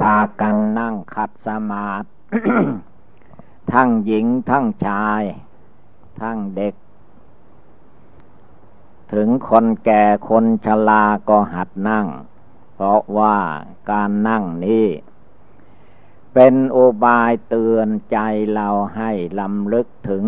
[0.00, 2.08] พากันนั่งขัดสมาธิ
[3.72, 5.22] ทั้งหญิงทั้งชาย
[6.20, 6.74] ทั้งเด็ก
[9.12, 12.06] ถึงคนแก่คนชราก็หัดนั่ง
[12.74, 13.36] เพราะว่า
[13.90, 14.86] การนั่งนี้
[16.34, 18.18] เป็นโอบายเตือนใจ
[18.52, 19.10] เราให้
[19.40, 20.24] ลำลึกถึง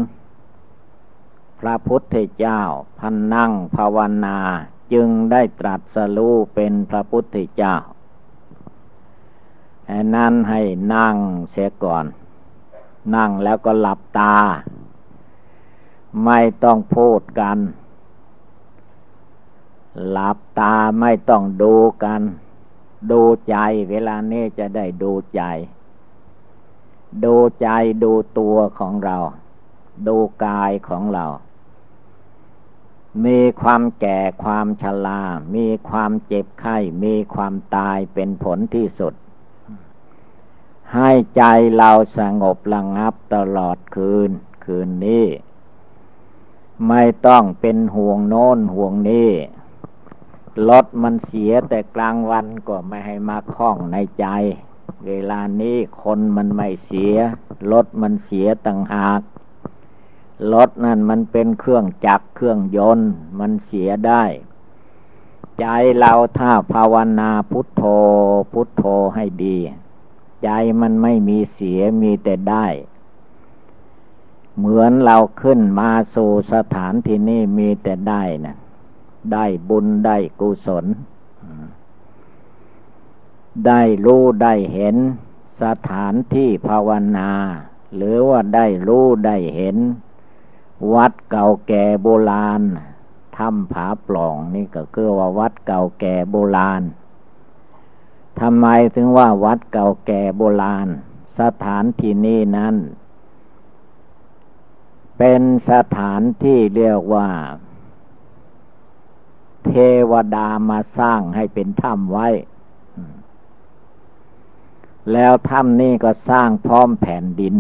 [1.60, 2.60] พระพุทธเจ้า
[2.98, 4.38] พันนั่งภาวนา
[4.92, 7.76] จึงได้ตรัสรู้เป็นพระพุทธเจ้า
[10.14, 10.60] นั้นให้
[10.94, 11.16] นั่ง
[11.50, 12.04] เสียก่อน
[13.14, 14.34] นั่งแล้วก็หลับตา
[16.24, 17.58] ไม่ต้องพูดกัน
[20.10, 21.74] หลับตาไม่ต้องดู
[22.04, 22.20] กัน
[23.10, 23.56] ดูใจ
[23.90, 25.42] เวลานี้จะได้ดูใจ
[27.24, 27.68] ดูใจ
[28.02, 29.16] ดูตัวของเรา
[30.08, 31.26] ดูกายของเรา
[33.24, 35.22] มีความแก่ความชรา
[35.54, 39.14] มีความเจ็บไข้ มีความตายเป็นผลที่สุด
[40.94, 41.42] ให้ใจ
[41.76, 44.30] เราสงบระงับตลอดคืน
[44.64, 45.26] คืนนี้
[46.88, 49.30] ไม่ต้องเป็นห่วงโน้นห่วงนี้
[50.68, 54.26] รถมันเสียแต่กลางวันก็ไม่ให้มาคล้องในใจ
[55.06, 57.14] เวลานี้คนมันไม่เสีย
[57.72, 59.20] รถมันเสียต่างหาก
[60.52, 64.24] รถนั่นมันเป็นเครื่องจักรเครื่องยนต์ มันเสียได้
[65.60, 65.66] ใจ
[65.98, 67.82] เราถ้าภาวนาพุทโธ
[68.52, 69.58] พุทโธให้ดี
[70.42, 70.48] ใจ
[70.80, 72.66] มันไม่มีเสียมีแต่ได้
[74.56, 78.56] เหมือนเราขึ้นมาสู่สถานที่นี่มีแต่ได้นะ
[79.32, 80.86] ได้บุญได้กุศล
[83.66, 84.96] ได้รู้ได้เห็น
[85.62, 87.30] สถานที่ภาวนา
[87.94, 89.76] หรือว่าได้รู้ได้เห็น
[90.94, 92.62] วัดเก่าแก่โบราณ
[93.36, 96.82] ถ้ำผาปล่องนี่ก็คือว่าวัดเก่าแก่โบราณ
[98.40, 100.88] ทำไมถึงว่าวัดเก่าแก่โบราณ
[101.40, 102.74] สถานที่นี้นั้น
[105.18, 107.28] เป็นสถานที่เรียกว่า
[109.66, 109.72] เท
[110.10, 112.28] วดามาสร้างให้เป็นถ้ำไว้
[115.12, 117.56] แล้วถ้ำนี้ก็สร้างพร้อมแผ่นดิน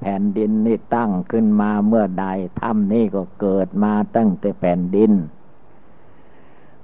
[0.00, 2.26] แผ่นดินนี่ตั้งขึ้นมาเมื่อใด
[2.60, 5.12] ถ้ำนี่ก็เกิดมาตั้งแต่แผ่นดิน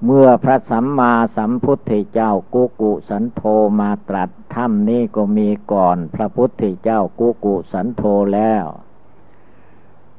[0.04, 3.42] เมื่อพระสัมมาสัมพุทธเจ้ากุกุสันโธ
[3.80, 8.02] มาตรัสถ้ำนี้ก็มีก่อนพระพุทธเจ้ากุกุสันโธ
[8.34, 8.66] แล้ว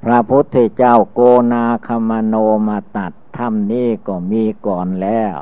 [0.04, 1.22] พระพุทธเจ้าโก
[1.54, 2.36] นาคมโน
[2.68, 5.36] มาตัดถ้ำนี้ก็มีก่อนแล้ว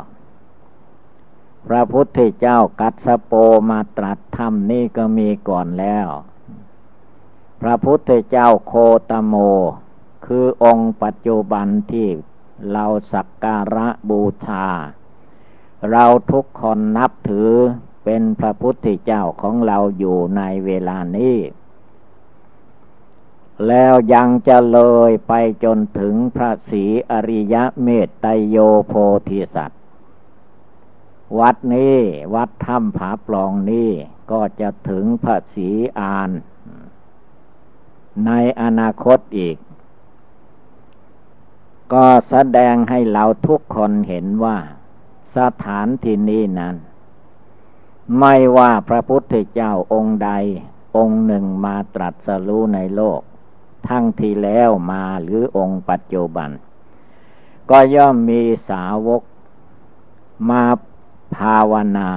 [1.67, 3.33] พระพุทธเจ้ากัสโป
[3.69, 6.07] มาตรัสถ้ำนี้ก็มีก่อนแล้ว
[7.61, 8.73] พระพุทธเจ้าโค
[9.09, 9.35] ตโม
[10.25, 12.07] คือองค์ปัจจุบันที่
[12.71, 14.65] เราสักการะบูชา
[15.91, 17.51] เราทุกคนนับถือ
[18.03, 21.37] เป็นพระพุทธเจ้าของเราอยู่ในเวลานี้
[23.67, 25.33] แล้วยังจะเลยไป
[25.63, 28.93] จนถึงพระศรีอริยะเมตไตโยโพ
[29.29, 29.81] ธิสัตว์
[31.39, 31.97] วัดนี้
[32.35, 33.91] วัดถ้ำผาปลองนี้
[34.31, 36.29] ก็จะถึงพระศรีอาน
[38.25, 38.31] ใน
[38.61, 39.57] อนาคตอีก
[41.93, 44.57] ก็แสดงให้เราทุกคนเห็นว่า
[45.37, 46.75] สถานที่นี้นั้น
[48.19, 50.31] ไม่ว่าพระพุทธเจ้าองค์ใด
[50.97, 53.21] องค์หนึ่งมาตรัสรู้ในโลก
[53.87, 56.49] ทั้งที่แล้วมาหรือองค์ปัจจุบัน
[57.69, 59.23] ก็ย่อมมีสาวก
[60.49, 60.63] มา
[61.35, 62.09] ภาวนา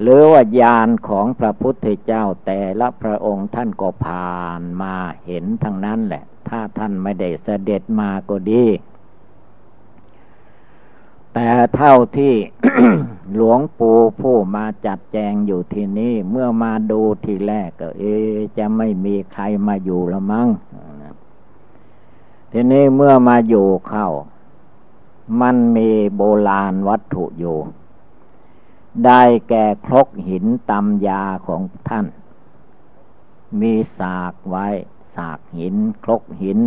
[0.00, 4.94] หรือว่าญาณของพระพุทธเจ้าแต่ละพระองค์ท่านก็ผ่านมา
[5.26, 8.64] เห็นทั้งนั้นแหละ ถ้าท่านไม่ได้เสด็จมาก็ดี
[11.34, 12.34] แต่เท่าที่
[13.34, 18.04] หลวงปู่ผู้มาจัดแจงอยู่ที่นี่เมื่อมาดูทีแรกก็ เอ
[18.58, 20.48] จะไม่มีใครมาอยู่ละมั้ง
[22.52, 24.08] ทีนี้เมื่อมาอยู่เข้า
[25.40, 27.56] มันมีโบราณวัตถุอยู่
[29.06, 32.06] ได้แก่ครกหินตำยาของท่าน
[33.60, 34.66] มีสากไว้
[35.16, 36.60] สากหิน ครกหิน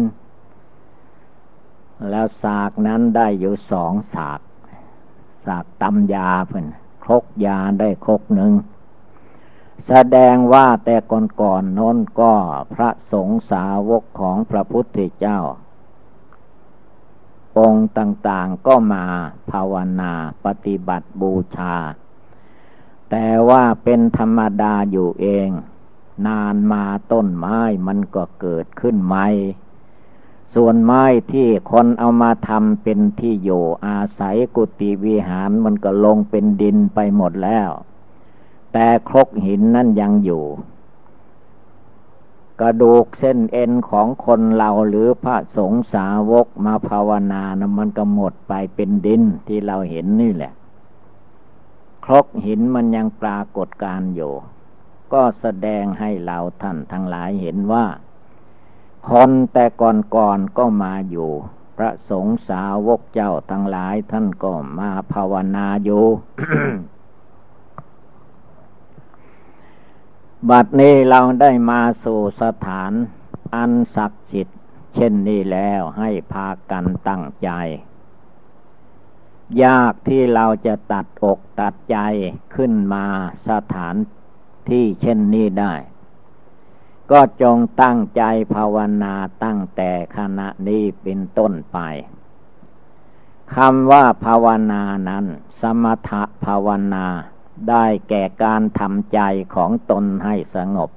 [2.09, 4.39] แล้วสากนั้นได้อยู่สองสาก
[5.45, 6.67] สากตำยาเพื่น
[7.03, 8.53] ครกยาได้ครกหนึ่ง
[9.87, 10.95] แสดงว่าแต่
[11.41, 12.33] ก่อนๆนน้นก็
[12.73, 15.39] พระสงฆ์สาวกของพระพุทธเจ้า
[17.59, 19.05] องค์ต่างๆก็มา
[19.51, 20.13] ภาวนา
[20.45, 21.75] ปฏิบัติบูชา
[23.49, 25.49] ว่าเป็นธรรมดาอยู่เอง
[26.27, 29.27] นานมาต้นไม้มันก็เกิดขึ้นใหม่
[30.53, 37.69] ส่วนไม้ที่คนเอามาทำเป็นที่อยู่อาศัยกุฏิวิหารมันก็ลงเป็นดินไปหมดแล้ว
[38.73, 40.45] แต่ครกหินนั่นยังอยู่
[42.61, 50.53] กระดูกเส้นเอ็นของคนเราหรือพระสงฆ์สาวกมาภาวนานะมันก็หมดไปเป็นดินที่เราเห็นนี่แหละ
[52.05, 54.33] ครกหินมันยังปรากฏการอยู่
[55.13, 57.85] ก็แสดงให้เราท่านทั้งหลายเห็นว่า
[59.09, 61.31] คนแต่ก่อนๆก็มาอยู่
[61.77, 66.05] พระสงฆ์สาวกเจ้าทั้งหลายท่านก็มาภาวนาอยู่
[70.49, 72.91] บัดนี้เราได้มาสู่สถาน
[73.55, 74.59] อันศักดิ์สิทธิ์
[74.95, 77.49] เช่นนี้แล้วให้พากันตั้งใจ
[79.63, 81.97] ยากที่เราจะตัดอกตัดใจ
[82.55, 83.05] ขึ้นมา
[83.49, 83.95] สถาน
[84.69, 85.73] ที่เช่นนี้ได้
[87.11, 88.23] ก็จงตั้งใจ
[88.55, 89.13] ภาวนา
[89.43, 91.77] ตั้งแต่ขณะนี้เป็นต้นไป
[93.55, 95.25] คำว่าภาวนานั้น
[95.61, 96.11] สมถ
[96.45, 97.05] ภาวนา
[97.69, 99.19] ได้แก่การทำใจ
[99.55, 100.89] ของตนให้สงบ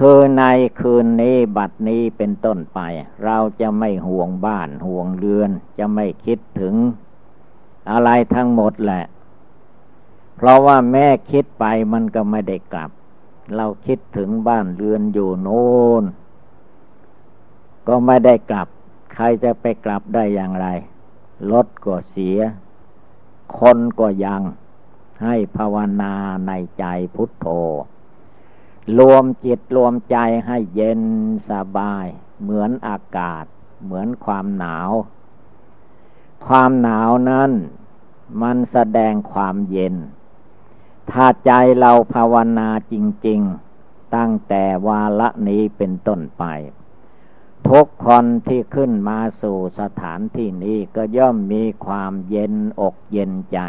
[0.00, 0.42] คือใน
[0.80, 2.80] คืนนี้บัดนี้เป็นต้นไป
[3.24, 6.74] เราจะไม่ห่วงบ้านห่วงเรือน จะไม่คิดถึง
[7.90, 9.04] อะไรทั้งหมดแหละ
[10.36, 12.90] เพราะว่าแม่คิดไปมันก็ไม่ได้กลับ
[13.56, 15.66] เราคิดถึงบ้านเรือนอยู่โน่
[16.02, 16.04] น
[17.88, 18.68] ก็ไม่ได้กลับ
[19.14, 20.66] ใครจะไปกลับได้อย่างไร
[21.50, 22.38] รถก็เสีย
[23.58, 24.42] คนก็ยัง
[25.22, 26.14] ให้ภาวนา
[26.46, 26.84] ในใจ
[27.14, 27.46] พุทโธ
[28.98, 30.16] รวมจิตรวมใจ
[30.46, 31.02] ให้เย็น
[31.50, 32.06] สบาย
[32.42, 33.44] เหมือนอากาศ
[33.84, 34.90] เหมือนความหนาว
[36.46, 37.50] ความหนาวนั้น
[38.42, 39.94] มันแสดงความเย็น
[41.10, 42.94] ถ้าใจเราภาวนาจ
[43.26, 43.40] ริง
[43.78, 46.44] ๆ ตั้งแต่วาละนี้เป็นต้นไป
[47.68, 53.60] ทุกคนที่ขึ้นมาสู่สถานที่นี้ก็ย่อมมีความเย็นอกเย็นใจ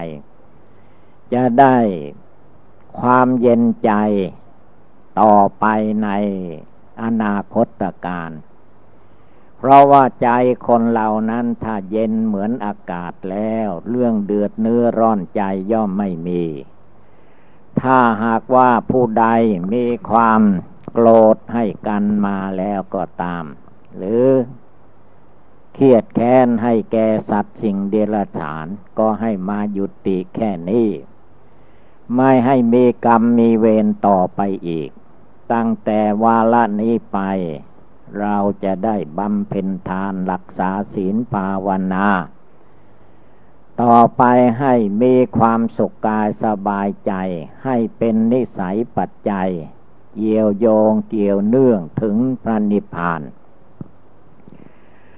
[1.33, 1.77] จะได้
[2.99, 3.91] ความเย็นใจ
[5.19, 5.65] ต่อไป
[6.03, 6.09] ใน
[7.03, 8.31] อนาคตการ
[9.57, 10.29] เพราะว่าใจ
[10.67, 15.41] คนเหล่านั้นถ้าเย็นเหมือนอากาศแล้ว เรื่องเดือดเนื้อร้อนใจ
[15.71, 16.43] ย่อมไม่มี
[17.81, 19.27] ถ้าหากว่าผู้ใด
[19.73, 20.41] มีความ
[20.91, 23.45] โกรธให้กันมาแล้วก็ตาม
[23.97, 24.27] หรือ
[25.73, 26.97] เครียดแค้นให้แก
[27.29, 28.67] สัตว์สิ่งเดรัจฉาน
[28.99, 30.89] ก็ให้มาหยุดติแค่นี้
[32.15, 34.89] ไม่ให้มีกรรมมีเวรต่อไปอีก
[35.53, 37.19] ตั้งแต่วาละนี้ไป
[38.19, 42.07] เราจะได้บำเพ็ญทานรักษาศีลภาวนา
[43.81, 44.23] ต่อไป
[44.59, 47.13] ให้มีความสุขกายสบายใจ
[47.63, 49.49] ให้เป็นนิสัยปัจจัย
[50.15, 53.21] เกี่ยวโยงเกี่ยวเนื่องถึงพระนิพพาน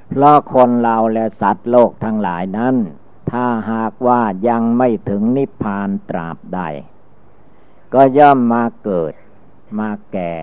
[0.10, 2.76] เพราะคนเราและสัตว์โลกทั้งหลายนั้น
[3.31, 6.62] ถ้าหากว่ายังไม่ถึงนิพพานตราบใด
[7.94, 9.14] ก็ย่อมมาเกิด
[9.80, 10.33] มาแก่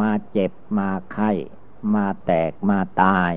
[0.00, 1.30] มาเจ็บ มาไข้
[1.94, 3.32] มาแตกมาตาย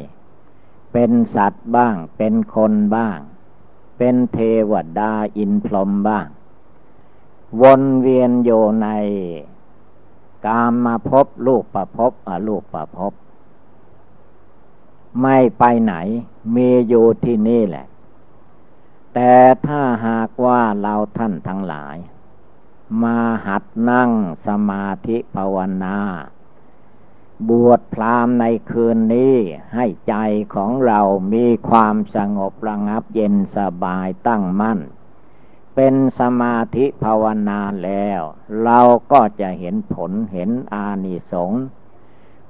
[0.94, 3.20] เป็นสัตว์บ้าง เป็นคนบ้าง
[3.98, 4.38] เป็นเท
[4.72, 6.28] วดาอินพรหมบ้าง
[7.62, 8.50] วนเวียนโย
[8.82, 8.88] ใน
[10.46, 13.14] กามมาพบลูกประพบอลูกประพบ
[15.22, 15.94] ไม่ไปไหน
[16.56, 17.86] มีอยู่ที่นี่แหละ
[19.14, 19.34] แต่
[19.66, 21.98] ถ้าหากว่าเราท่านทั้งหลาย
[23.04, 24.12] มาหัดนั่ง
[24.48, 25.98] สมาธิภาวนา
[27.50, 29.36] บวชพรามในคืนนี้
[29.74, 30.16] ให้ใจ
[30.56, 31.00] ของเรา
[31.34, 34.80] มีความสงบระงับเย็นสบายตั้งมั่น
[35.76, 38.22] เป็นสมาธิภาวนาแล้ว
[38.64, 38.80] เรา
[39.12, 41.64] ก็จะเห็นผลเห็นอานิสงส์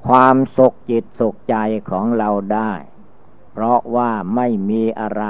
[0.08, 1.56] ความสุขจิตสุขใจ
[1.90, 2.74] ของเราได้
[3.52, 5.26] เพราะว่าไม่มีอะไร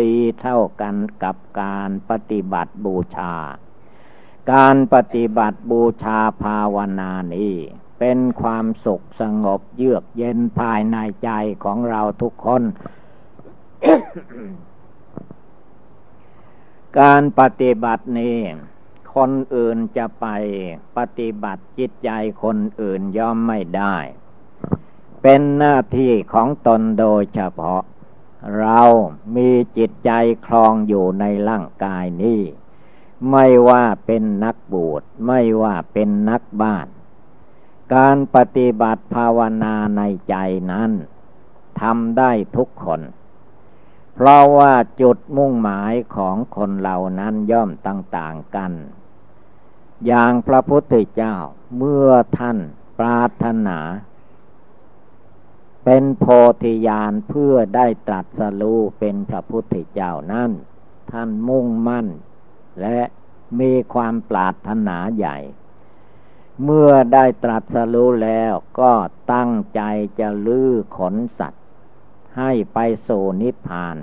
[0.00, 3.34] ดีเท่ากันกับการปฏิบัติบูชา
[4.52, 7.54] การปฏิบัติบูชาภาวนานี้
[7.98, 11.30] เป็นความสุขสงบเยือกเย็นภายในใจ
[11.64, 12.62] ของเราทุกคน
[17.00, 18.38] การปฏิบัตินี้
[19.14, 20.26] คนอื่นจะไป
[20.96, 22.10] ปฏิบัติจิตใจ
[22.42, 23.96] คนอื่นย่อมไม่ได้
[25.22, 27.82] เป็นหน้าที่ของตนโดยเฉพาะ
[28.60, 28.80] เรา
[29.36, 30.10] มีจิตใจ
[30.46, 32.40] คลองอยู่ในร่างกายนี้
[33.30, 36.88] ไม่ว่าเป็นนักบวชไม่ว่าเป็นนักบ้าน
[37.94, 40.34] การปฏิบัติภาวนาในใจ
[40.72, 40.90] นั้น
[41.80, 43.00] ทำได้ทุกคน
[44.14, 48.72] เพราะว่าจุดมุ่งหมายของคนเหล่านั้นย่อมต่างๆกัน
[50.06, 51.34] อย่างพระพุทธเจ้า
[51.76, 52.58] เมื่อท่าน
[52.98, 53.78] ปรารถนา
[55.84, 56.24] เป็นโพ
[56.62, 60.50] ธิญาณเพื่อได้ตรัสรู้เป็นพระพุทธเจ้านั้น
[61.10, 62.06] ท่านมุ่งมั่น
[62.80, 62.98] และ
[63.60, 65.38] มีความปรารถนาใหญ่
[66.64, 68.92] เมื่อได้ตรัสรู้แล้วก็
[69.32, 69.80] ตั้งใจ
[70.18, 71.64] จะลื้อขนสัตว์
[72.38, 72.78] ให้ไป
[73.08, 73.96] สู่นิพพาน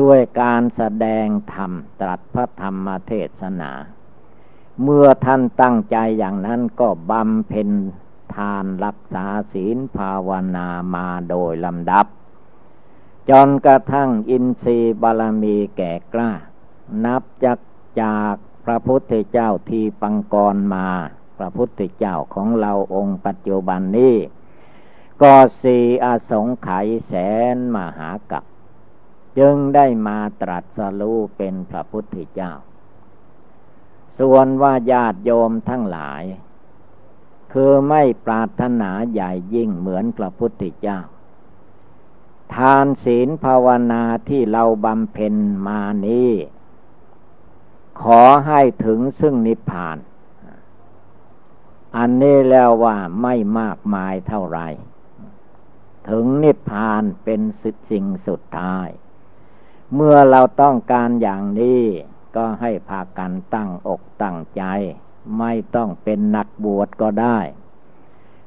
[0.00, 3.72] ด้วยการแสดงธรรมตรัสพระธรรมเทศนา
[4.82, 7.70] เมื่อท่านตั้งใจอย่างนั้นก็บำเพ็ญ
[8.34, 12.06] ทานรักษาศีลภาวนามาโดยลำดับ
[13.30, 16.30] จนกระทั่งอินทรีย์บารมีแก่กล้า
[17.04, 17.58] นับจาก
[18.02, 20.88] จากพระพุทธเจ้าที่ปังกรมา
[21.38, 24.16] พระพุทธเจ้าของเราองค์ปัจจุบันนี้
[25.22, 27.12] ก็สีอสงไขยแส
[27.54, 28.44] นมหากับ
[29.38, 32.52] จึงได้มาตรัสรู้เป็นพระพุทธเจ้า
[34.18, 36.22] ส่วนว่าญาติโยมทั้งหลาย
[37.52, 40.98] คือไม่ปรารถนาใหญ่ยิ่งเหมือนพระพุทธเจ้า
[42.54, 45.34] ทานศีลภาวนาที่เราบำเพ็ญ
[45.66, 46.30] มานี้
[48.02, 49.98] ขอให้ถึงซึ่งนิพพาน
[51.96, 54.60] อันนี้แล้วว่าไม่มากมายเท่าไร
[56.08, 57.40] ถึงนิพพานเป็น
[57.90, 58.88] สิ่งสุดท้าย
[59.94, 61.82] เมื่อเราต้องการอย่างนี้
[62.36, 64.62] ก็ให้พากันตั้งอกตั้งใจ
[65.38, 67.38] ไม่ต้องเป็นนักบวชก็ได้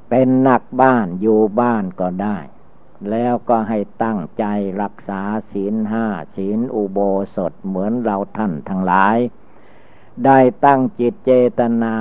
[0.09, 2.37] เป็นนักบ้านอยู่บ้านก็ได้
[3.09, 4.45] แล้วก็ให้ตั้งใจ
[4.81, 6.05] รักษาศีลห้า
[6.35, 6.99] ศีลอุโบ
[7.35, 9.17] สถเหมือนเราท่านทั้งหลาย
[10.25, 11.95] ได้ตั้งจิตเจตนา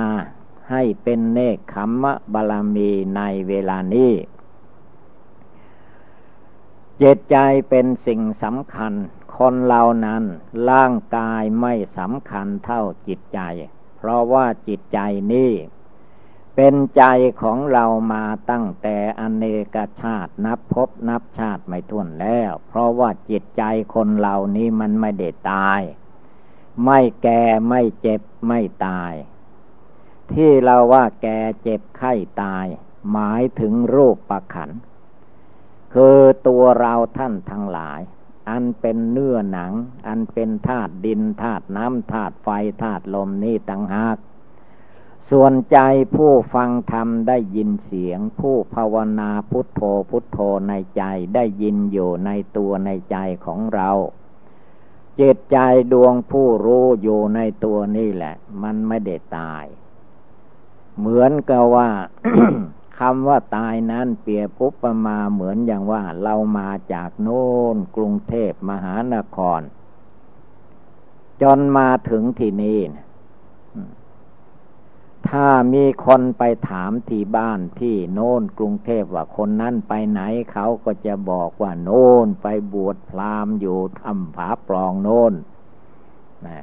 [0.69, 4.13] ให้เป็นเนคขมมะบาลมีในเวลานี้
[6.97, 7.37] เจตใจ
[7.69, 8.93] เป็นสิ่งสำคัญ
[9.37, 10.23] คนเรานั้น
[10.69, 13.39] ร่างกายไม่สำคัญเท่าจิตใจ
[13.97, 14.99] เพราะว่าจิตใจ
[15.33, 15.51] นี้
[16.55, 17.03] เป็นใจ
[17.41, 25.81] ของเรามาตั้งแต่อเนกชาตินับพบนับชาติไม่ท้วนแล้ว เพราะว่าจิตใจคนเหล่านี้มันไม่ได้ตาย
[26.85, 29.13] ไม่แก่ไม่เจ็บไม่ตาย
[30.33, 32.65] ที่เราว่าแก่เจ็บไข้ตาย
[33.11, 34.69] หมายถึงรูปประขัน
[35.93, 38.01] คือตัวเราท่านทั้งหลาย
[38.49, 39.73] อันเป็นเนื้อหนัง
[40.07, 42.49] อันเป็นธาตุดินธาตุน้ำธาตุไฟ
[42.81, 44.17] ธาตุลมนี่ต่างหาก
[45.29, 45.77] ส่วนใจ
[46.15, 50.39] ผู้ฟังธรรมได้ยินเสียง ผู้ภาวนาพุทโธพุทโธ
[50.69, 51.03] ในใจ
[51.35, 53.89] ได้ยินอยู่ในตัวในใจของเรา
[55.19, 55.57] จิตใจ
[55.93, 59.65] ดวงผู้รู้อยู่ในตัวนี่แหละ มันไม่ได้ตาย
[60.97, 61.89] เหมือนกับว่า
[62.99, 69.61] คำว่าตายนั้นเปรียบปุ๊บประมาเหมือนอย่างว่า เรามาจากโน้นกรุงเทพมหานคร
[71.41, 72.79] จนมาถึงที่นี่
[75.29, 85.33] ถ้ามีคนไปถามที่บ้านที่โน้นกรุงเทพว่าคนนั้นไปไหนเขาก็จะบอกว่าโน้นไปบวชพราหมณ์อยู่ทำผาปลองโน้น
[86.47, 86.59] นะ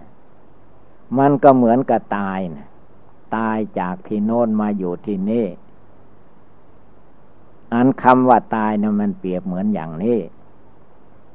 [1.18, 2.68] มันก็เหมือนกับตายนะ
[3.36, 5.46] ตายจากที่โน้นมาอยู่ที่นี่
[7.74, 10.18] อันคำว่าตายเนี่ยมันเปรียบเหมือนอย่างนี้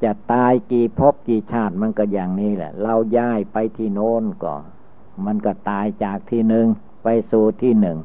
[0.04, 4.56] จะตายกี่ภพกี่ชาติมันก็อย่างนี้แหละ เราย้ายไปที่โน้นก็
[5.26, 6.68] มันก็ตายจากที่หนึ่ง
[7.06, 7.98] ไปสู่ที่หนึ่ง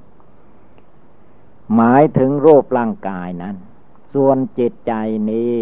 [1.74, 3.56] หมายถึงรูปร่างกายนั้น
[4.12, 4.92] ส่วนจิตใจ
[5.30, 5.54] นี้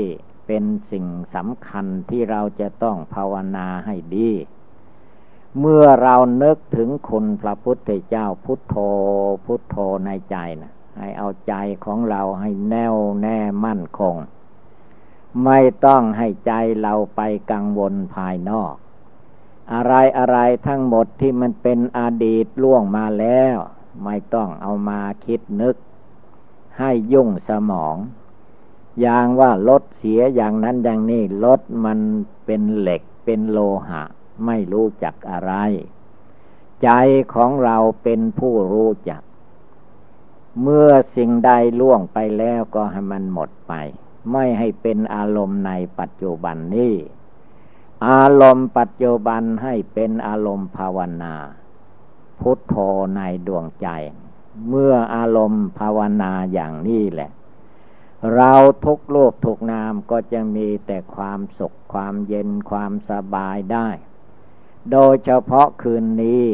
[0.46, 4.30] เป็นสิ่งสำคัญที่เราจะต้องภาวนาให้ดี
[5.58, 8.76] เมื่อเรานึกถึงคุณพระพุทธเจ้าพุทโธ
[9.44, 9.76] พุทโธ
[10.06, 11.54] ในใจนะให้เอาใจ
[11.84, 14.16] ของเราให้แน่วแน่มั่นคง
[15.44, 16.52] ไม่ต้องให้ใจ
[16.82, 17.20] เราไป
[17.52, 18.74] กังวลภายนอก
[19.72, 23.56] อะไรอะไรทั้งหมดที่มันเป็นอดีตล่วงมาแล้ว
[24.04, 25.76] ไม่ต้องเอามาคิดนึก
[26.78, 27.96] ให้ยุ่งสมอง
[29.00, 31.98] อย่างว่ารถเสียอย่างนั้นอย่างนี้รถมัน
[32.46, 33.58] เป็นเหล็กเป็นโล
[33.88, 34.02] หะ
[34.46, 35.52] ไม่รู้จักอะไร
[36.82, 36.88] ใจ
[37.34, 39.22] ของเราเป็นผู้รู้จัก
[40.62, 43.72] เมื่อสิ่งใดล่วงไปแล้วก็ให้มันหมดไป
[44.32, 46.94] ไม่ให้เป็นอารมณ์ในปัจจุบันนี้
[48.06, 51.34] อารมณ์ปัจจุบันให้เป็นอารมณ์ภาวนา
[52.40, 52.74] พุทโธ
[53.16, 53.88] ในดวงใจ
[54.68, 57.30] เมื่ออารมณ์ภาวนาอย่างนี้แหละ
[58.34, 58.52] เรา
[58.84, 63.88] ทุกโลกทุกนามก็จะมีแต่ความสุขความเย็นความสบายได้
[64.92, 66.46] โดยเฉพาะคืนนี้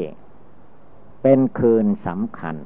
[1.23, 2.57] เป็นคืนสำคัญ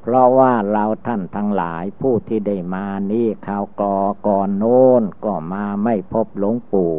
[0.00, 6.94] เพราะว่าเราท่านทั้งหลายผู้ที่ได้มานี่ข่าวกอก่อนโน้นก็มาไม่พบหลวงปู่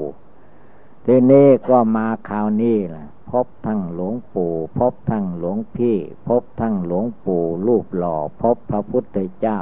[1.05, 9.59] ทีนี้ก็มาข่าวนี้แหละพบทั้งหลวงปู่พบทั้งหลวงพี่ พบทั้งหลวงปู่รูปหล่อ พบพระพุทธเจ้า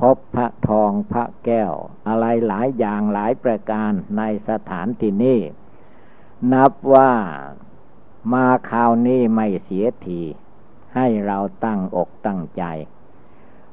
[0.00, 1.72] พบพระทองพระแก้ว
[2.08, 5.40] อะไรหลายอย่างหลายประการในสถานที่นี้
[6.52, 7.12] นับว่า
[8.32, 10.20] มาคราวนี้ไม่เสียที
[10.94, 12.64] ให้เราตั้งอกตั้งใจ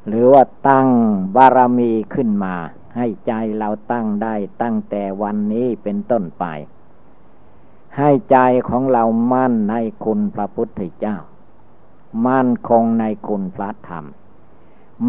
[0.08, 0.88] หรือว่าตั้ง
[1.36, 2.56] บารมีขึ้นมา
[2.96, 6.46] ให้ใจเราตั้งได้ตั้งแต่วันนี้เป็นต้นไป
[7.98, 8.38] ให้ใจ
[8.69, 11.17] ของเรามั่นในคุณพระพุทธเจ้า
[12.27, 14.05] มั่นคงในคุณพระธรรม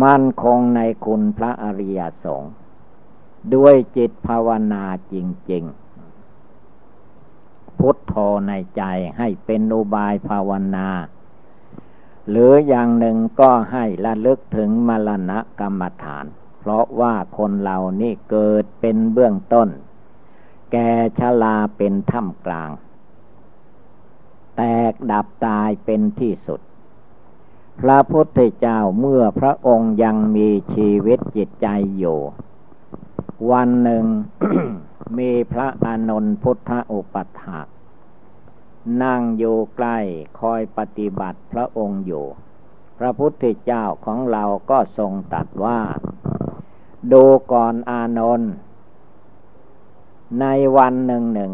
[0.02, 2.52] มั่นคงในคุณพระอริยสงฆ์
[3.54, 5.14] ด้วยจิตภาวนาจ
[5.50, 5.64] ริง
[6.50, 8.14] ๆ พุทโธ
[8.49, 8.82] ในใจ
[9.18, 10.88] ให้เป็นอุบายภาวนา
[12.28, 16.26] หรืออย่างหนึ่งก็ให้ระลึกถึงมรณะกรรมฐาน
[16.61, 19.69] เพราะว่าคนเรานี่เกิดเป็นเบื้องต้น
[20.73, 22.71] แก่ชลาเป็นท่ามกลาง
[24.57, 26.61] แตกดับตายเป็นที่สุด
[27.81, 32.19] พระพุทธเจ้าเมื่อพระองค์ยังมีชีวิตจิตใจอยู่
[33.50, 34.05] วันหนึ่ง
[35.19, 37.67] มีพระอานนท์พุทธอุปัฏฐาก
[39.02, 39.99] นั่งอยู่ใกล้
[40.40, 42.26] คอยปฏิบัติพระองค์อยู่
[42.99, 45.81] พระพุทธเจ้าของเราก็ทรงตัดว่า
[47.12, 48.52] ดูก่อนอานนท์
[50.40, 51.52] ในวันหนึ่งหนึ่ง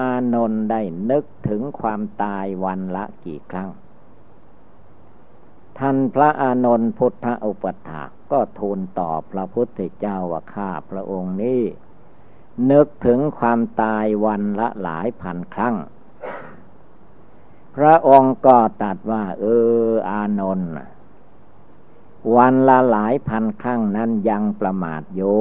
[0.00, 0.80] อานนท์ได้
[1.10, 3.70] นึกถึงความตายวันละกี่ครั้ง
[5.78, 11.62] ท่านพระอานนท์พุทธอุปถาก็ทูลตอบพระพุทธเจ้าว่าข้าพระองค์นี้
[12.70, 15.76] นึกถึงความตายวันละหลายพันครั้ง
[17.76, 19.44] พระองค์ก็ตัดว่า เอ
[19.86, 20.70] อ อานนท์
[22.36, 25.38] วันละหลายพันครั้งนั้นยังประมาทอยู่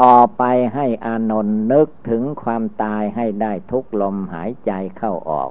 [0.00, 0.42] ต่อไป
[0.74, 5.50] ให้อานนท์นึกถึงความตายให้ได้ทุกลมหายใจเข้าออก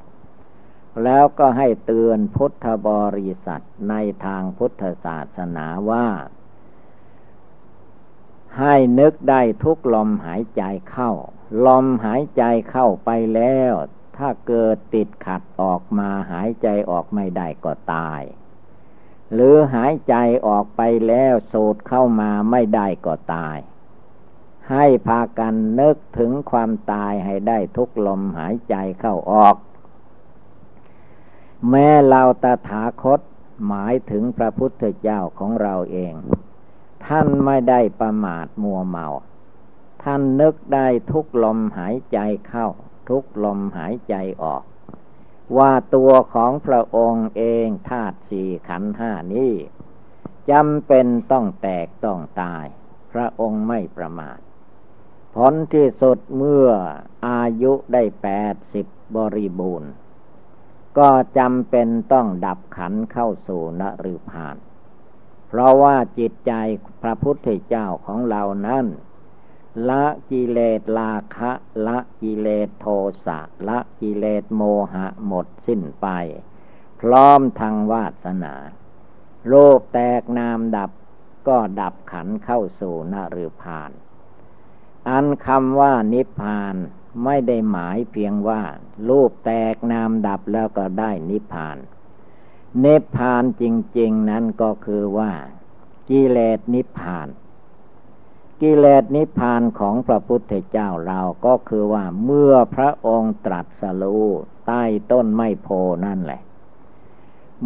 [1.04, 3.94] แล้วก็ให้เตือนพุทธบริษัทใน
[4.26, 6.08] ทางพุทธศาสนาว่า
[8.60, 11.12] ให้นึกได้ทุกลมหายใจเข้า
[11.66, 13.74] ลมหายใจเข้าไปแล้ว
[14.18, 18.22] ถ้าเกิดติดขัดออกมาหายใจออกไม่ได้ก็ตาย
[19.34, 20.16] หรือหายใจ
[20.48, 23.58] ออกไปแล้วสูดเข้ามาไม่ได้ก็ตาย
[24.72, 29.56] ให้พากันนึกถึงความตายให้ได้ทุกลมหายใจเข้าออก
[31.70, 33.20] แม้เราตถาคต
[33.68, 36.14] หมายถึงพระพุทธเจ้าของเราเอง
[37.06, 39.08] ท่านไม่ได้ประมาทมัวเมา
[40.04, 42.68] ท่านนึกได้ทุกลมหายใจเข้า
[43.10, 44.64] ทุกลมหายใจออก
[45.58, 49.54] ว่าตัวของพระองค์เองธาตุสี่ขันห้านี้
[50.52, 52.66] จำเป็นต้องแตกต้องตาย
[53.12, 54.40] พระองค์ไม่ประมาท
[55.36, 56.70] ผลที่สุดเมื่อ
[57.28, 59.92] อายุได้แปดสิบบริบูรณ์
[60.98, 63.84] ก็จำเป็นต้องดับขันเข้าสู่น
[64.14, 64.58] ฤพาน
[65.48, 66.54] เพราะว่าจิตใจ
[67.02, 68.86] พระพุทธเจ้าของเรานั้น
[69.90, 71.52] ละกิเลสราคะ
[71.88, 72.86] ละกิเลสโท
[73.26, 74.62] สะ ละกิเลสโม
[74.94, 76.08] หะหมดสิ้นไป
[77.00, 78.56] พร้อมทางวาสนา
[79.48, 80.92] โลกแตกนามดับ
[81.48, 83.92] ก็ดับขันเข้าสู่นฤพาน
[85.10, 86.76] อันคำว่านิพพาน
[87.24, 88.62] ไม่ได้หมายเพียงว่า
[89.10, 91.78] รูปแตกนามดับแล้วก็ได้นิพพาน
[92.84, 93.64] นิพพานจ
[93.98, 95.32] ริง ๆ นั้นก็คือว่า
[96.10, 97.28] กิเลสนิพพาน
[98.62, 104.28] กิเลสนิพพานของพระพุทธเจ้าเราก็คือว่าเมื่อพระองค์ตรัสรู้
[104.68, 105.68] ใต้ต้นไม้โพ
[106.06, 106.42] นั่นแหละ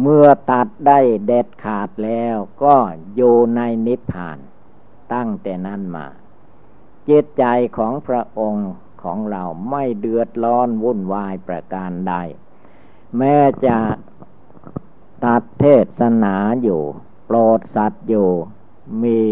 [0.00, 2.76] เมื่อตัดได้เด็ดขาดแล้วก็
[3.14, 4.38] อยู่ในนิพพาน
[5.12, 6.06] ตั้งแต่นั้นมา
[7.08, 7.44] จิตใจ
[7.76, 8.70] ของพระองค์
[9.02, 12.14] ของเราไม่เดือดร้อนวุ่นวายประการใด
[13.18, 13.78] แม้จะ
[15.24, 15.64] ตัดเท
[15.98, 16.82] ศนาอยู่
[17.26, 18.30] โปรดสัตว์อยู่
[19.02, 19.22] มี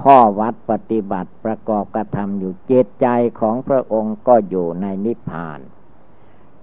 [0.00, 3.06] ข้อวัดปฏิบัติประกอบกระทำอยู่จิตใจ
[3.40, 5.60] ของพระองค์ก็อยู่ในนิพพาน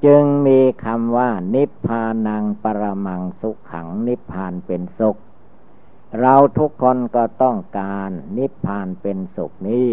[0.05, 5.17] จึงมีคำว่า นิพพานังปรมังสุขขังนิพพานเป็นสุข
[6.19, 9.91] เราทุกคนก็ต้องการนิพพานเป็นสุขนี้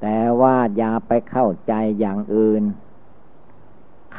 [0.00, 2.62] แต่ว่าอย่าไปเข้าใจอย่างอื่น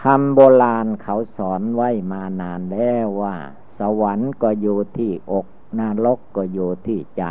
[0.02, 3.36] คำโบราณเขาสอนไว้มานานแล้วว่า
[3.80, 5.46] สวรรค์ก็อยู่ที่อก
[5.80, 7.24] นรกก็อยู่ที่ใจ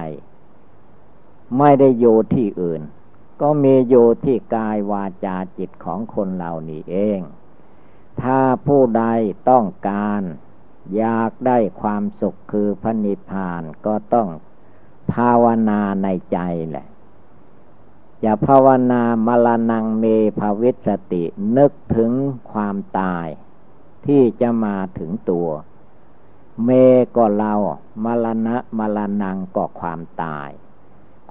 [1.59, 2.83] ไม่ได้อยู่ที่อื่น
[3.41, 7.21] ก็มีอยู่ที่กายวาจาจิตของคนเหล่านี้เอง
[8.23, 9.05] ถ้าผู้ใด
[9.51, 10.23] ต้องการ
[10.97, 14.29] อยากได้ความสุขคือพระนิพพานก็ต้อง
[15.13, 16.39] ภาวนาในใจ
[16.71, 16.87] แหละ
[18.21, 20.05] อย่าภาวนามรณงเม
[20.39, 21.25] ภาวิสติ
[21.57, 22.13] นึกถึง
[22.53, 23.27] ความตาย
[24.07, 25.49] ที่จะมาถึงตัว
[26.65, 26.71] เม
[27.17, 27.53] ก็เรา
[28.05, 30.51] มรณะมรณงก็ความตาย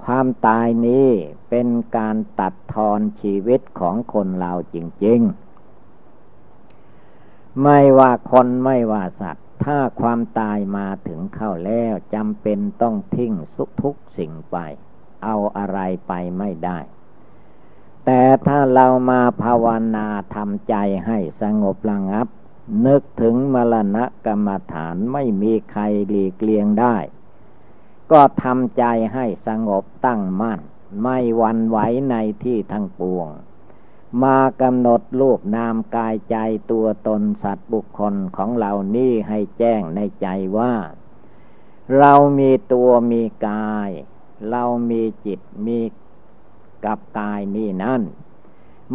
[0.04, 1.08] ความตายนี้
[1.50, 5.20] เป็นการตัดทอนชีวิตของคนเราจริง
[6.46, 14.56] ๆ ไม่ว่าคนไม่ว่าสัตว์ ถ้าความตายมาถึงเข้าแล้วจำเป็นต้องทิ้งสุทุกสิ่งไป
[15.24, 16.78] เอาอะไรไปไม่ได้
[18.04, 20.74] แต่ถ้าเรามาภาวนาทำใจ
[21.06, 22.26] ให้สงบระงับ
[22.86, 26.96] นึกถึงมรณะกรรมฐานไม่มีใครหลีกเลี่ยงได้
[28.10, 30.60] ก็ทำใจให้สงบตั้งมั่น
[31.02, 31.78] ไม่วันไหว
[32.10, 33.28] ในที่ทั้งปวง
[34.22, 36.36] มากำหนดรูปนามกายใจ
[36.70, 40.26] ตัวตนสัตว์บุคคลของเรานี่ให้แจ้งในใจ
[40.58, 40.74] ว่า
[41.98, 43.90] เรามีตัวมีกาย
[44.50, 45.80] เรามีจิตมี
[46.84, 48.02] กับกายนี่นั่น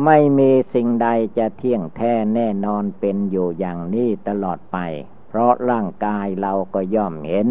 [0.04, 4.78] ไม่มีสิ่งใดจะเที่ยงแท้แน่นอนเป็นอยู่อย่างนี้ตลอดไป
[5.28, 7.48] เพราะร่างกายเราก็ย่อมเห็น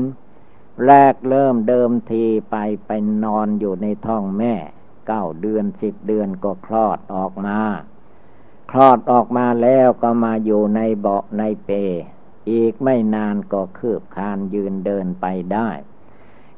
[0.86, 2.56] แรกเริ่มเดิมทีไป
[2.86, 2.90] ไป
[3.24, 4.54] นอนอยู่ในท้องแม่
[5.06, 7.58] เก้าเดือนสิบเดือนก็คลอดออกมา
[8.70, 11.70] คลอดออกมาแล้วก็มาอยู่ในเบาะในเป
[12.50, 15.68] อีกไม่นานก็คืบคานยืนเดินไปได้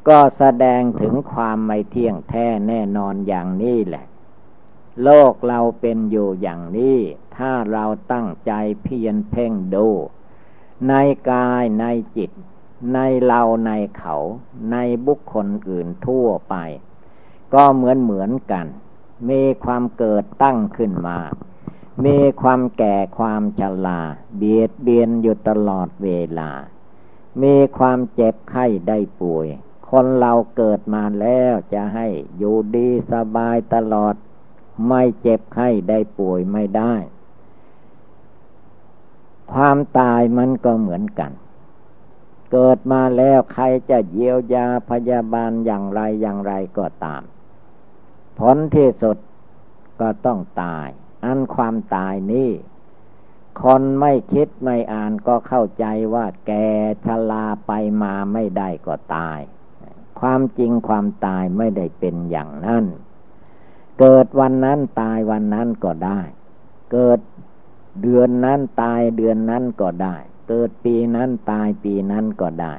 [0.08, 4.06] ก็แสดงถึงความไม่เที่ยงแท้แน่นอนอย่างนี้แหละ
[5.02, 6.98] โลกเราเป็นอยู่อย่างนี้
[7.36, 8.52] ถ้าเราตั้งใจ
[8.82, 9.88] เพียรเพ่งดู
[10.88, 10.92] ใน
[11.30, 11.84] กายใน
[12.16, 12.30] จิต
[12.92, 14.14] ในเราในเขา
[14.72, 16.54] ในบุคคลอื่นทั่วไป
[17.54, 18.66] ก็เหมือนเหมือนกัน
[19.30, 21.18] มีความเกิดตั้งขึ้นมา
[22.04, 24.00] มีความแก่ความชรา
[24.36, 26.08] เบียดเบียนอยู่ตลอดเว
[26.38, 26.50] ลา
[27.42, 29.46] มีความเจ็บไข้ได้ป่วย
[29.90, 32.06] คนเราเกิดมาแล้วจะให้
[32.38, 34.14] อยู่ดีสบายตลอด
[34.88, 36.94] ไม่เจ็บไข้ได้ป่วยไม่ได้
[39.52, 41.32] ความตายมันก็เหมือนกัน
[42.52, 47.22] เกิดมาแล้วใครจะเยียวยาพยาบาลอย่างไรอย่างไรก็ตาม
[48.38, 49.16] ผลที่สุด
[50.00, 50.88] ก็ต้องตาย
[51.24, 52.50] อันความตายนี้
[53.62, 56.52] คนไม่คิดไม่อ่านก็เข้าใจว่าแก
[57.04, 59.40] ชลาไปมาไม่ได้ก็ตาย
[60.20, 62.84] ความจริงความตายไม่ได้เป็นอย่างนั้น
[64.00, 66.20] เกิดวันนั้นตายวันนั้นก็ได้
[66.92, 67.20] เกิด
[68.02, 70.16] เดือนนั้นตายเดือนนั้นก็ได้
[70.48, 72.74] เกิดปีนั้นตายปีนั้นก็ได้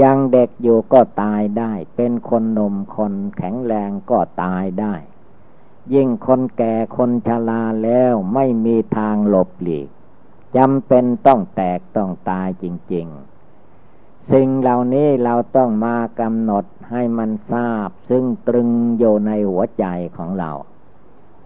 [0.00, 4.94] ยังเด็กอยู่ก็ตายได้ เป็นคนหนุ่มคนแข็งแรงก็ตายได้
[5.94, 9.88] ยิ่งคนแก่คนชราแล้วไม่มีทางหลบหลีก
[10.56, 13.06] จำเป็นต้องแตกต้องตายจริง
[13.68, 19.84] ๆ สิ่งเหล่านี้เราต้องมากำหนดให้มันทราบ ซึ่งตรึงอยู่ในหัวใจ
[20.16, 20.50] ของเรา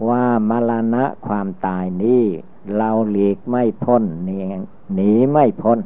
[0.09, 2.23] ว่ามรณะความตายนี้
[2.75, 4.41] เราหลีกไม่พ้นนี่
[4.93, 5.79] หนีไม่พ้น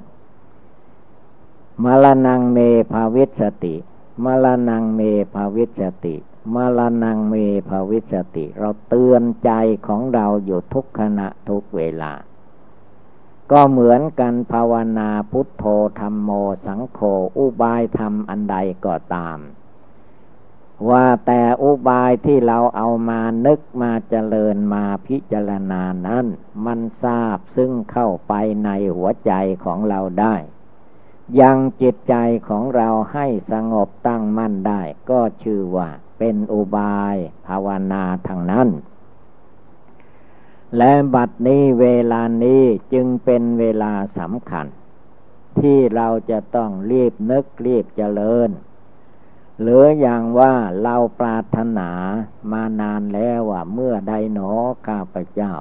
[1.84, 2.58] มรณงเม
[2.92, 3.76] ภาวิสติ
[4.24, 5.02] มรณงเม
[5.34, 6.16] ภาวิสติ
[6.54, 7.34] มรณงเม
[7.70, 9.52] ภาวิสติ เราเตือนใจ
[9.88, 12.14] ของเราอยู่ทุกขณะทุกเวลา
[13.52, 15.64] ก็เหมือนกันภาวนาพุทโธ
[16.00, 16.30] ธรรมโม
[16.66, 17.00] สังโฆ
[17.38, 19.38] อุบายธรรมอันใดก็ตาม
[20.90, 26.26] ว่าแต่อุบายที่เราเอามานึกมาเจริญมาพิจารณานั้น
[26.66, 28.34] มันทราบซึ่งเข้าไป
[28.66, 29.32] ในหัวใจ
[29.64, 30.36] ของเราได้
[31.42, 32.16] ยังจิตใจ
[32.48, 35.90] ของเราให้สงบตั้งมั่นได้ ก็ชื่อว่า
[36.20, 37.16] เป็นอุบาย
[37.48, 38.70] ภาวนาทางนั้น
[40.78, 42.64] และบัดนี้เวลานี้
[42.94, 44.68] จึงเป็นเวลาสำคัญ
[45.60, 48.50] ที่เราจะต้องรีบนึกรีบเจริญ
[49.62, 51.90] หรืออย่างว่าเราปรารถนา
[52.52, 54.52] มานานแล้วว่าเมื่อใดหนอ
[54.88, 55.54] ข้าพเจ้า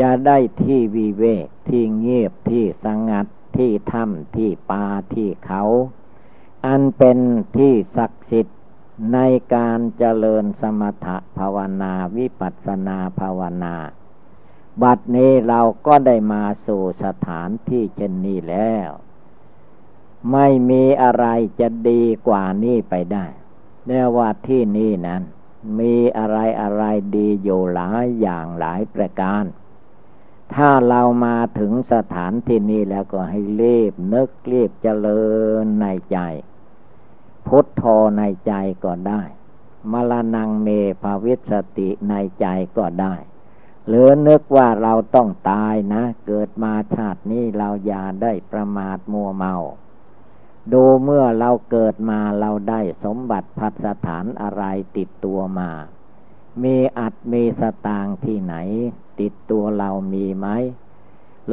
[0.00, 5.62] จะได้ที่วิเวกที่เงียบที่สงัดที่ถ้ำที่ป่าที่เขา
[6.66, 7.18] อันเป็น
[7.56, 8.58] ที่ศักดิ์สิทธิ์
[9.12, 9.18] ใน
[9.54, 11.06] การเจริญสมถ
[11.38, 13.74] ภาวนาวิปัสสนาภาวนา
[14.82, 18.90] บัดนี้เราก็ได้มาสู่สถานที่เช่นนี้แล้ว
[20.32, 21.26] ไม่มีอะไร
[21.60, 23.26] จะดีกว่านี้ไปได้
[23.86, 25.22] เนื่อว่าที่นี่นั้น
[25.78, 26.84] มีอะไรอะไร
[27.16, 29.44] ดีอยู่หลายอย่างหลายประการ
[30.54, 35.24] ถ้าเรามาถึงสถานที่นี้แล้วก็ให้รีบนึกรีบเจริ
[35.62, 36.18] ญในใจ
[37.46, 37.82] พุทโธ
[38.18, 38.52] ในใจ
[38.84, 39.22] ก็ได้
[39.92, 40.68] มรณงเม
[41.02, 43.14] ภาวิสติในใจก็ได้
[43.86, 49.54] หรือนึกว่าเราต้องตายนะ เกิดมาชาตินี้เราอย่าได้ประมาทมัวเมา
[50.72, 54.64] ดูเมื่อเราเกิดมาเราได้สมบัติพัสถานอะไร
[54.96, 55.70] ติดตัวมา
[56.62, 58.54] มีอัดมีสตางที่ไหน
[59.20, 60.46] ติดตัวเรามีไหม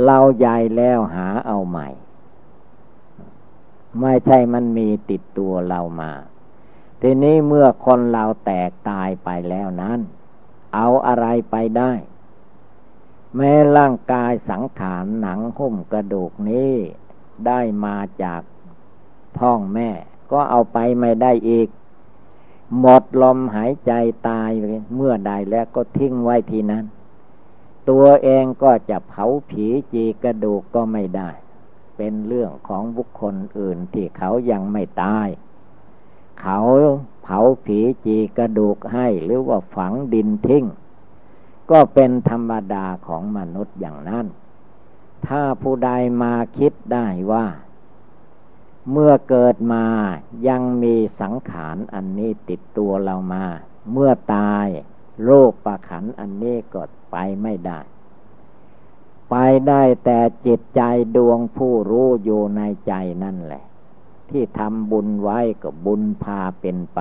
[0.06, 1.88] เราใหญ่แล้วหาเอาใหม่
[4.02, 6.12] ไม่ใช่มันมีติดตัวเรามา
[7.02, 10.00] ทีนี้เมื่อคนเราแตกตายไปแล้วนั้น
[10.74, 11.91] เอาอะไรไปได้
[13.36, 16.74] แม้ร่างกายสังขารหนังหุ้มกระดูกนี้
[17.48, 18.41] ได้มาจาก
[19.39, 19.89] ท้องแม่
[20.32, 21.67] ก็เอาไปไม่ได้อีก
[22.80, 23.91] หมดลมหายใจ
[24.28, 24.50] ตาย
[24.95, 26.86] เมื่อใดแล้วก็ทิ้งไว้ที่นั้น
[27.89, 31.30] ตัวเองก็จะเผาผีจีกระดูกก็ไม่ได้
[31.97, 35.28] เป็นเรื่องของบุคคลอื่นที่เขายังไม่ตาย
[36.41, 36.60] เขา
[37.23, 40.65] เผาผีจีกระดูกให้หรือว่าฝังดินทิ้ง
[41.71, 44.26] ก็เป็นธรรมดาของมนุษย์อย่างนั้น
[45.28, 45.91] ถ้าผู้ใด
[46.23, 47.45] มาคิดได้ว่า
[48.91, 49.86] เมื่อเกิดมา
[50.47, 53.45] ยังมีสังขารอันนี้ติดตัวเรามา
[53.91, 54.67] เมื่อตาย
[55.23, 57.80] โรคประขันอันนี้ก็ไปไม่ได้
[59.30, 59.36] ไป
[59.67, 60.82] ได้แต่จิตใจ
[61.15, 63.63] ดวงผู้รู้อยู่ในใจนั่นแหละ
[64.30, 67.00] ที่ทำบุญไว้ก็บุญพาเป็นไป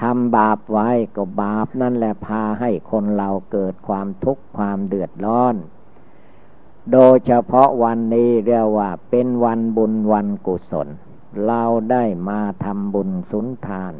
[0.00, 5.54] ทำบาปไว้ก็บาปนั่นแหละพาให้คนเราเกิดความทุกข์ความเดือดร้อน
[6.92, 10.88] โดยเฉพาะวันนี้เรียกว่าเป็นวันบุญวันกุศล
[11.46, 13.92] เราได้มาทำบุญสุนทาน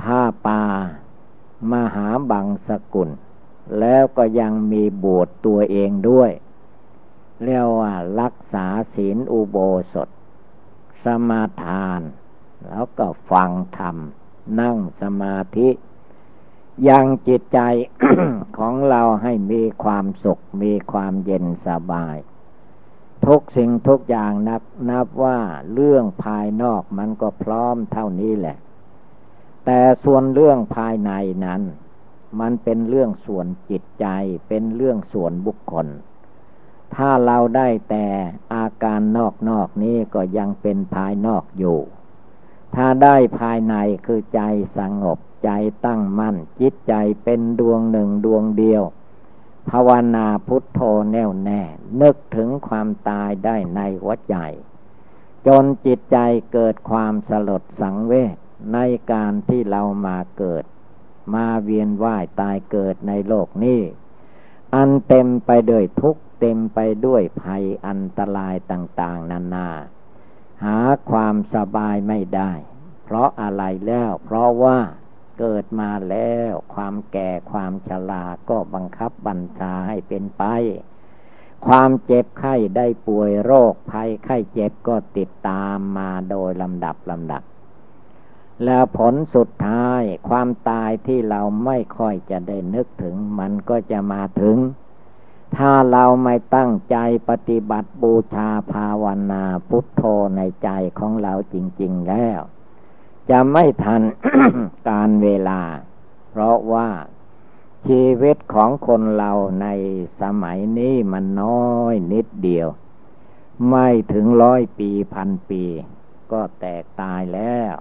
[0.00, 0.62] ผ้าป่า
[1.72, 3.10] มหาบังสกุล
[3.80, 6.30] แล้วก็ยังมีบวชตัวเองด้วย
[7.44, 9.56] เรียกว่ารักษาศีลอุโบ
[9.92, 10.08] สถ
[11.04, 12.00] สมาทาน
[12.68, 13.96] แล้วก็ฟังธรรม
[14.60, 15.68] นั่งสมาธิ
[16.88, 17.60] ยังจิตใจ
[18.58, 22.16] ของเราให้มีความสุข มีความเย็นสบาย
[23.26, 25.38] ทุกสิ่งทุกอย่างนับนับว่า
[25.72, 28.56] เรื่องภายนอกมันก็พร้อมเท่านี้แหละ
[29.64, 31.10] แต่ส่วนเรื่องภายใน
[31.44, 31.62] นั้น
[32.40, 34.06] มันเป็นเรื่องส่วนจิตใจ
[34.48, 35.86] เป็นเรื่องส่วนบุคคล
[36.94, 38.06] ถ้าเราได้แต่
[38.54, 41.78] อาการนอกนอกนี้ก็ยังเป็นภายนอกอยู่
[42.74, 43.74] ถ้าได้ภายใน
[44.06, 44.40] คือใจ
[44.78, 45.50] สงบ ใจ
[45.86, 48.82] ตั้งมั่น จิตใจเป็นดวงหนึ่งดวงเดียว
[49.70, 50.80] ภาวนาพุทโธ
[51.12, 51.62] แน่วแน่
[52.00, 54.36] นึกถึงความตายได้ในหัวใจ
[55.46, 56.18] จนจิตใจ
[56.52, 58.36] เกิดความสลดสังเวช
[58.74, 58.78] ใน
[59.12, 60.64] การที่เรามาเกิด
[61.34, 63.80] มาเวียนว่ายตายเกิดในโลกนี้
[64.74, 69.68] อันเต็มไปด้วยทุกเต็มไปด้วยภัยอันตรายต่างๆนานานา
[70.64, 70.78] หา
[71.10, 72.52] ความสบายไม่ได้
[73.04, 74.78] เพราะอะไรแล้ว เพราะว่า
[75.38, 80.44] เกิดมาแล้ว ความแก่ความชราก็บังคับบัญชาให้เป็นไป
[81.66, 87.42] ความเจ็บไข้ได้ป่วยโรคภัยไข้เจ็บก็ติดตามมาโดยลำดับลำดับ
[88.64, 94.56] แล้วผลสุดท้ายความตายที่เราไม่ค่อยจะได้นึกถึง มันก็จะมาถึง
[95.56, 96.96] ถ้าเราไม่ตั้งใจ
[97.28, 100.02] ปฏิบัติบูชาภาวนาพุทโธ
[100.36, 102.40] ในใจของเราจริง ๆแล้ว
[103.30, 104.02] จะไม่ทัน
[104.88, 105.60] การเวลา
[106.30, 106.88] เพราะว่า
[107.86, 109.32] ชีวิตของคนเรา
[109.62, 109.66] ใน
[110.20, 112.68] สมัยนี้มันน้อยนิดเดียว
[113.70, 115.64] ไม่ถึงร้อยปีพันปี
[116.32, 117.74] ก็แตกตายแล้ว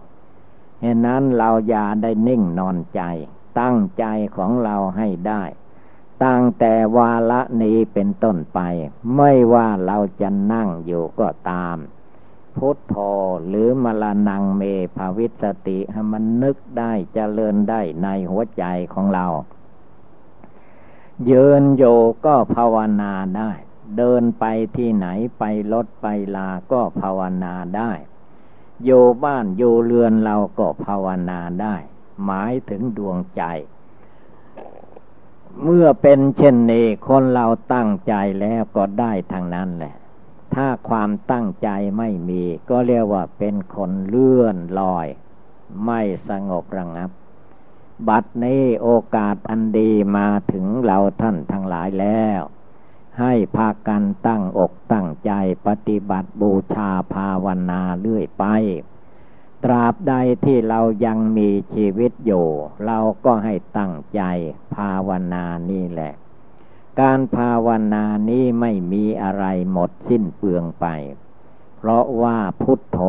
[0.81, 3.01] เหตุนั้นเราอย่าได้นิ่งนอนใจ
[3.59, 4.05] ตั้งใจ
[4.37, 5.43] ของเราให้ได้
[6.23, 8.59] ตั้งแต่วาละนี้เป็นต้นไป
[9.15, 11.77] ไม่ว่าเราจะนั่งอยู่ก็ตาม
[12.57, 12.95] พุทโธ
[13.47, 14.61] หรือมรณงเม
[14.95, 19.25] ภาวิสติให้มันนึกได้จเจริญได้ในหัวใจของเรา
[21.25, 21.83] เยืนโย
[22.25, 23.51] ก็ภาวนาได้
[23.97, 25.07] เดินไปที่ไหน
[25.39, 27.91] ไปรถไปลาก็ภาวนาได้
[28.83, 28.89] โย
[29.23, 31.75] บ้านโยเรือนเราก็ภาวนาได้
[32.25, 33.43] หมายถึงดวงใจ
[35.63, 39.95] เมื่อเป็นเช่นนี้คนเราตั้งใจแล้วก็ได้ทางนั้นแหละ
[40.55, 45.07] ถ้าความตั้งใจไม่มี ก็เรียกว่าเป็นคนเลื่อนลอย
[45.85, 47.09] ไม่สงบระงับ
[48.07, 52.41] บัดนี้โอกาสอันดีมาถึงเราท่านทั้งหลายแล้ว
[53.19, 55.31] ให้พากันตั้งอกตั้งใจ
[55.67, 58.45] ปฏิบัติบูชาภาวนาเรื่อยไป
[59.63, 60.13] ตราบใด
[60.45, 62.47] ที่เรายังมีชีวิตอยู่
[62.85, 64.21] เราก็ให้ตั้งใจ
[64.75, 66.13] ภาวนานี่แหละ
[67.01, 70.85] การภาวนานี้ไม่มีอะไรหมดสิ้นเปลืองไป
[71.77, 72.99] เพราะว่าพุทโธ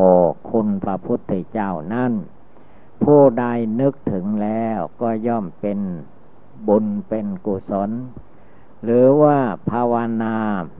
[0.50, 2.12] คุณพระพุทธเจ้านั่น
[3.02, 3.44] ผู้ใด
[3.80, 5.80] นึกถึงแล้วก็ย่อมเป็น
[6.68, 7.90] บุญเป็นกุศล
[8.84, 9.38] หรือว่า
[9.70, 10.36] ภาวนา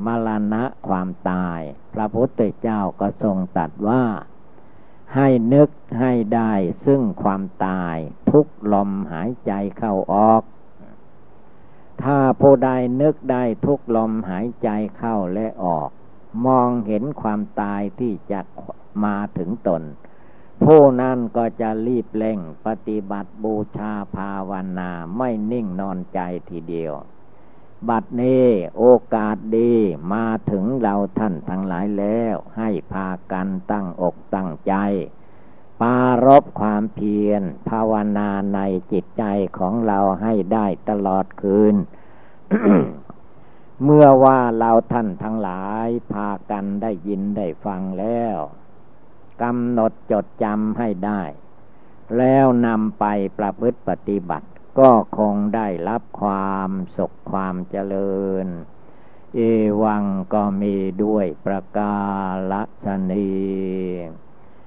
[0.06, 1.60] มรณะความตาย
[1.94, 4.04] พระพุทธเจ้าก็ทรงตัดว่า
[5.14, 5.68] ให้นึก
[6.00, 6.52] ให้ได้
[6.84, 7.96] ซึ่งความตาย
[8.30, 10.42] ทุกลมหายใจเข้าออก
[12.02, 15.88] ถ้าผู้ใดนึกได้ทุกลมหายใจเข้าและออก
[16.46, 18.40] มองเห็นความตายที่จะ
[19.04, 19.82] มาถึงตน
[20.64, 26.94] ผู้นั้นก็จะรีบเร่งปฏิบัติบูชาภาวนาไม่นิ่งนอนใจทีเดียว
[27.88, 28.46] บัดนี้
[28.78, 28.84] โอ
[29.14, 29.72] กาสดี
[30.12, 34.74] มาถึงเราท่านทั้งหลายแล้ว ให้พากันตั้งอกตั้งใจ
[35.82, 38.60] ปารบความเพียร ภาวนาใน
[38.92, 39.24] จิตใจ
[39.58, 41.76] ของเราให้ได้ตลอดคืน
[43.84, 48.36] เมื่อว่าเราท่านทั้งหลายพากันได้ยินได้ฟังแล้ว
[49.42, 51.22] กำหนดจดจำให้ได้
[52.16, 53.04] แล้วนำไป
[53.38, 58.46] ประพฤติปฏิบัติ ก็คงได้รับความสุขความเจริญ
[59.34, 59.40] เอ
[59.82, 61.96] วังก็มีด้วยประกา
[62.84, 63.32] ศนี